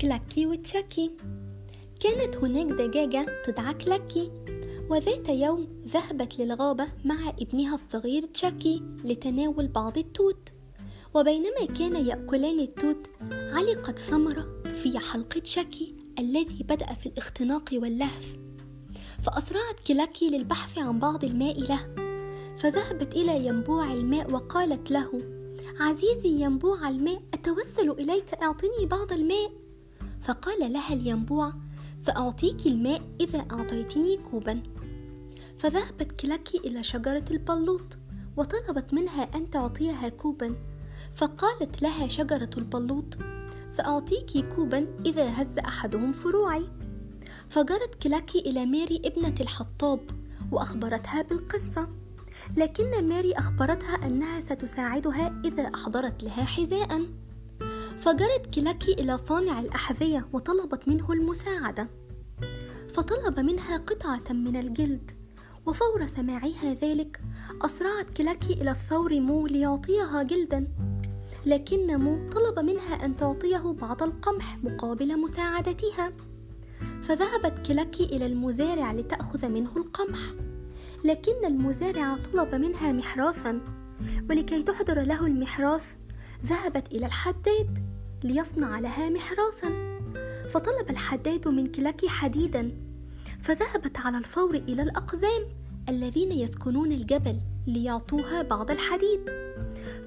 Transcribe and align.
كلاكي 0.00 0.46
وتشاكي 0.46 1.10
كانت 2.00 2.36
هناك 2.36 2.66
دجاجة 2.66 3.26
تدعى 3.44 3.74
كلاكي 3.74 4.30
وذات 4.90 5.28
يوم 5.28 5.68
ذهبت 5.86 6.38
للغابة 6.38 6.86
مع 7.04 7.28
ابنها 7.40 7.74
الصغير 7.74 8.26
تشاكي 8.26 8.82
لتناول 9.04 9.68
بعض 9.68 9.98
التوت. 9.98 10.48
وبينما 11.14 11.66
كان 11.78 12.06
يأكلان 12.06 12.60
التوت 12.60 13.06
علقت 13.30 13.98
ثمرة 13.98 14.62
في 14.82 14.98
حلق 14.98 15.28
تشاكي 15.28 15.94
الذي 16.18 16.62
بدأ 16.68 16.92
في 16.92 17.06
الاختناق 17.06 17.70
واللهث 17.72 18.36
فأسرعت 19.26 19.80
كلاكي 19.86 20.30
للبحث 20.30 20.78
عن 20.78 20.98
بعض 20.98 21.24
الماء 21.24 21.60
له. 21.60 21.94
فذهبت 22.58 23.14
إلى 23.14 23.46
ينبوع 23.46 23.92
الماء 23.92 24.32
وقالت 24.32 24.90
له 24.90 25.20
عزيزي 25.80 26.42
ينبوع 26.42 26.88
الماء 26.88 27.22
أتوسل 27.34 27.90
إليك 27.90 28.34
أعطني 28.34 28.86
بعض 28.90 29.12
الماء. 29.12 29.63
فقال 30.24 30.72
لها 30.72 30.94
الينبوع 30.94 31.52
سأعطيك 32.00 32.66
الماء 32.66 33.02
إذا 33.20 33.38
أعطيتني 33.52 34.16
كوبا. 34.16 34.62
فذهبت 35.58 36.12
كلاكي 36.12 36.58
إلى 36.58 36.82
شجرة 36.82 37.24
البلوط 37.30 37.98
وطلبت 38.36 38.94
منها 38.94 39.22
أن 39.22 39.50
تعطيها 39.50 40.08
كوبا. 40.08 40.54
فقالت 41.14 41.82
لها 41.82 42.08
شجرة 42.08 42.50
البلوط 42.56 43.18
سأعطيك 43.76 44.54
كوبا 44.54 44.86
إذا 45.06 45.28
هز 45.28 45.58
أحدهم 45.58 46.12
فروعي. 46.12 46.64
فجرت 47.48 47.94
كلاكي 48.02 48.38
إلى 48.38 48.66
ماري 48.66 49.02
ابنة 49.04 49.34
الحطاب 49.40 50.00
وأخبرتها 50.52 51.22
بالقصة. 51.22 51.88
لكن 52.56 53.08
ماري 53.08 53.32
أخبرتها 53.32 54.06
أنها 54.06 54.40
ستساعدها 54.40 55.40
إذا 55.44 55.62
أحضرت 55.62 56.22
لها 56.22 56.44
حذاء. 56.44 57.06
فجرت 58.04 58.54
كلاكي 58.54 58.92
إلى 58.92 59.18
صانع 59.18 59.60
الأحذية 59.60 60.28
وطلبت 60.32 60.88
منه 60.88 61.12
المساعدة. 61.12 61.88
فطلب 62.94 63.40
منها 63.40 63.76
قطعة 63.76 64.32
من 64.32 64.56
الجلد 64.56 65.10
وفور 65.66 66.06
سماعها 66.06 66.74
ذلك 66.82 67.20
أسرعت 67.62 68.10
كلاكي 68.10 68.52
إلى 68.52 68.70
الثور 68.70 69.20
مو 69.20 69.46
ليعطيها 69.46 70.22
جلدا. 70.22 70.68
لكن 71.46 71.96
مو 71.96 72.30
طلب 72.30 72.58
منها 72.58 73.04
أن 73.04 73.16
تعطيه 73.16 73.72
بعض 73.72 74.02
القمح 74.02 74.58
مقابل 74.64 75.20
مساعدتها. 75.20 76.12
فذهبت 77.02 77.66
كلاكي 77.66 78.04
إلى 78.04 78.26
المزارع 78.26 78.92
لتأخذ 78.92 79.48
منه 79.48 79.76
القمح. 79.76 80.20
لكن 81.04 81.44
المزارع 81.44 82.16
طلب 82.16 82.54
منها 82.54 82.92
محراثا 82.92 83.60
ولكي 84.30 84.62
تحضر 84.62 85.02
له 85.02 85.26
المحراث 85.26 85.84
ذهبت 86.46 86.92
إلى 86.92 87.06
الحداد. 87.06 87.93
ليصنع 88.24 88.78
لها 88.78 89.08
محراثا 89.08 89.98
فطلب 90.48 90.90
الحداد 90.90 91.48
من 91.48 91.66
كلاكي 91.66 92.08
حديدا. 92.08 92.72
فذهبت 93.42 93.98
على 93.98 94.18
الفور 94.18 94.54
إلى 94.54 94.82
الأقزام 94.82 95.42
الذين 95.88 96.32
يسكنون 96.32 96.92
الجبل 96.92 97.40
ليعطوها 97.66 98.42
بعض 98.42 98.70
الحديد. 98.70 99.30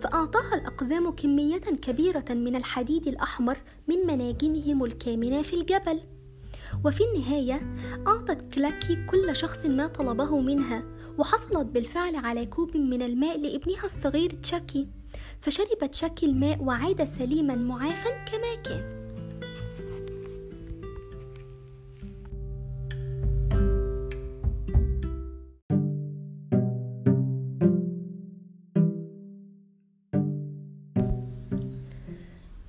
فأعطاها 0.00 0.54
الأقزام 0.54 1.10
كمية 1.10 1.58
كبيرة 1.58 2.24
من 2.30 2.56
الحديد 2.56 3.06
الأحمر 3.06 3.58
من 3.88 4.06
مناجمهم 4.06 4.84
الكامنة 4.84 5.42
في 5.42 5.56
الجبل. 5.56 6.00
وفي 6.84 7.00
النهاية 7.04 7.74
أعطت 8.06 8.54
كلاكي 8.54 9.06
كل 9.06 9.36
شخص 9.36 9.66
ما 9.66 9.86
طلبه 9.86 10.40
منها 10.40 10.82
وحصلت 11.18 11.66
بالفعل 11.66 12.16
على 12.16 12.46
كوب 12.46 12.76
من 12.76 13.02
الماء 13.02 13.38
لابنها 13.38 13.84
الصغير 13.84 14.30
تشاكي. 14.30 14.88
فشرب 15.40 15.90
تشاكي 15.92 16.26
الماء 16.26 16.62
وعاد 16.62 17.04
سليما 17.04 17.54
معافا 17.54 18.24
كما 18.24 18.62
كان. 18.64 18.96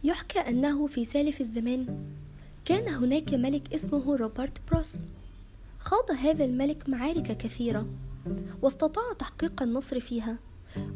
يحكى 0.03 0.39
أنه 0.39 0.87
في 0.87 1.05
سالف 1.05 1.41
الزمان 1.41 2.05
كان 2.65 2.87
هناك 2.87 3.33
ملك 3.33 3.73
اسمه 3.73 4.15
روبرت 4.15 4.61
بروس. 4.71 5.05
خاض 5.79 6.11
هذا 6.11 6.45
الملك 6.45 6.89
معارك 6.89 7.37
كثيرة 7.37 7.87
واستطاع 8.61 9.13
تحقيق 9.19 9.61
النصر 9.61 9.99
فيها. 9.99 10.46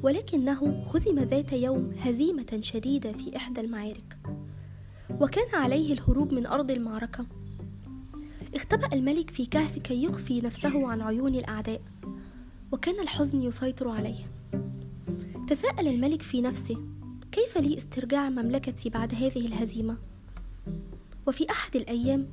ولكنه 0.04 0.86
هزم 0.94 1.20
ذات 1.20 1.54
يوم 1.54 1.92
هزيمة 2.00 2.59
شديدة 2.62 3.12
في 3.12 3.36
إحدى 3.36 3.62
المعارك. 3.62 4.18
وكان 5.22 5.56
عليه 5.56 5.94
الهروب 5.94 6.34
من 6.34 6.46
أرض 6.46 6.72
المعركة. 6.72 7.26
اختبأ 8.56 8.94
الملك 8.94 9.30
في 9.30 9.46
كهف 9.46 9.80
كي 9.80 10.04
يخفي 10.04 10.42
نفسه 10.42 10.88
عن 10.88 11.02
عيون 11.02 11.36
الأعداء 11.36 11.81
وكان 12.72 13.00
الحزن 13.00 13.42
يسيطر 13.42 13.88
عليه. 13.88 14.24
تساءل 15.48 15.88
الملك 15.88 16.22
في 16.22 16.42
نفسه 16.42 16.78
كيف 17.31 17.58
لي 17.58 17.78
استرجاع 17.78 18.30
مملكتي 18.30 18.90
بعد 18.90 19.16
هذه 19.16 19.46
الهزيمة؟ 19.46 19.98
وفي 21.28 21.50
أحد 21.50 21.76
الأيام 21.76 22.28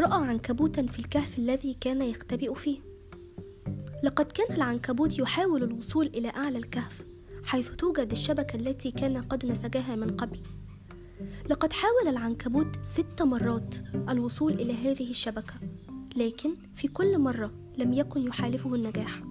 رأى 0.00 0.26
عنكبوتا 0.26 0.86
في 0.86 0.98
الكهف 0.98 1.38
الذي 1.38 1.76
كان 1.80 2.02
يختبئ 2.02 2.54
فيه. 2.54 2.89
لقد 4.02 4.32
كان 4.32 4.56
العنكبوت 4.56 5.18
يحاول 5.18 5.62
الوصول 5.62 6.06
إلى 6.06 6.28
أعلى 6.28 6.58
الكهف 6.58 7.04
حيث 7.44 7.70
توجد 7.70 8.10
الشبكة 8.10 8.56
التي 8.56 8.90
كان 8.90 9.20
قد 9.20 9.46
نسجها 9.46 9.96
من 9.96 10.10
قبل. 10.10 10.38
لقد 11.50 11.72
حاول 11.72 12.08
العنكبوت 12.08 12.66
ست 12.82 13.22
مرات 13.22 13.74
الوصول 14.08 14.52
إلى 14.52 14.72
هذه 14.72 15.10
الشبكة 15.10 15.54
لكن 16.16 16.50
في 16.74 16.88
كل 16.88 17.18
مرة 17.18 17.52
لم 17.78 17.92
يكن 17.92 18.26
يحالفه 18.26 18.74
النجاح. 18.74 19.22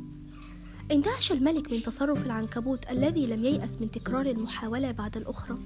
اندهش 0.91 1.31
الملك 1.31 1.71
من 1.71 1.83
تصرف 1.83 2.25
العنكبوت 2.25 2.91
الذي 2.91 3.27
لم 3.27 3.43
ييأس 3.43 3.81
من 3.81 3.91
تكرار 3.91 4.25
المحاولة 4.25 4.91
بعد 4.91 5.17
الأخرى. 5.17 5.57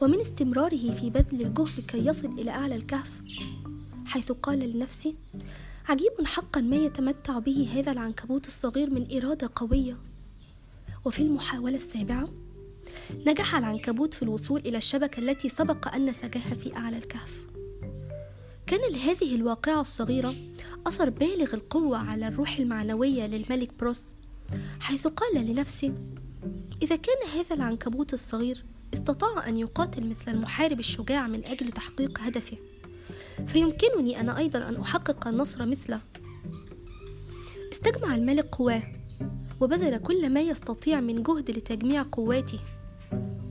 ومن 0.00 0.20
استمراره 0.20 0.90
في 0.90 1.10
بذل 1.10 1.46
الجهد 1.46 1.80
كي 1.88 2.06
يصل 2.06 2.28
إلى 2.28 2.50
أعلى 2.50 2.76
الكهف 2.76 3.22
حيث 4.06 4.32
قال 4.32 4.58
لنفسه 4.58 5.14
عجيب 5.88 6.26
حقا 6.26 6.60
ما 6.60 6.76
يتمتع 6.76 7.38
به 7.38 7.68
هذا 7.74 7.92
العنكبوت 7.92 8.46
الصغير 8.46 8.90
من 8.90 9.16
إرادة 9.16 9.50
قوية. 9.56 9.96
وفي 11.04 11.22
المحاولة 11.22 11.76
السابعة 11.76 12.28
نجح 13.26 13.54
العنكبوت 13.54 14.14
في 14.14 14.22
الوصول 14.22 14.60
إلى 14.60 14.78
الشبكة 14.78 15.20
التي 15.20 15.48
سبق 15.48 15.94
أن 15.94 16.06
نسجها 16.06 16.54
في 16.54 16.76
أعلى 16.76 16.98
الكهف. 16.98 17.46
كان 18.66 18.80
لهذه 18.92 19.34
الواقعة 19.34 19.80
الصغيرة 19.80 20.34
أثر 20.86 21.10
بالغ 21.10 21.54
القوة 21.54 21.98
على 21.98 22.28
الروح 22.28 22.58
المعنوية 22.58 23.26
للملك 23.26 23.70
بروس 23.80 24.14
حيث 24.80 25.06
قال 25.06 25.46
لنفسه 25.46 25.94
إذا 26.82 26.96
كان 26.96 27.28
هذا 27.34 27.54
العنكبوت 27.54 28.14
الصغير 28.14 28.64
استطاع 28.94 29.48
أن 29.48 29.56
يقاتل 29.56 30.08
مثل 30.08 30.30
المحارب 30.30 30.78
الشجاع 30.78 31.26
من 31.26 31.44
أجل 31.44 31.68
تحقيق 31.68 32.20
هدفه 32.20 32.56
فيمكنني 33.46 34.20
أنا 34.20 34.38
أيضا 34.38 34.68
أن 34.68 34.76
أحقق 34.76 35.28
النصر 35.28 35.66
مثله. 35.66 36.00
استجمع 37.72 38.14
الملك 38.14 38.44
قواه 38.44 38.82
وبذل 39.60 39.98
كل 39.98 40.30
ما 40.30 40.40
يستطيع 40.40 41.00
من 41.00 41.22
جهد 41.22 41.50
لتجميع 41.50 42.06
قواته 42.12 42.58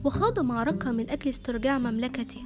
وخاض 0.03 0.39
معركة 0.39 0.91
من 0.91 1.09
أجل 1.09 1.29
استرجاع 1.29 1.77
مملكته. 1.77 2.41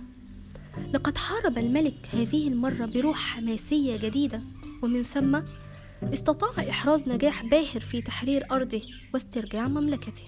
لقد 0.94 1.18
حارب 1.18 1.58
الملك 1.58 2.10
هذه 2.14 2.48
المرة 2.48 2.86
بروح 2.86 3.18
حماسية 3.18 3.98
جديدة 3.98 4.42
ومن 4.82 5.04
ثم 5.04 5.42
استطاع 6.04 6.70
إحراز 6.70 7.02
نجاح 7.08 7.46
باهر 7.46 7.80
في 7.80 8.02
تحرير 8.02 8.46
أرضه 8.52 8.82
واسترجاع 9.14 9.68
مملكته. 9.68 10.24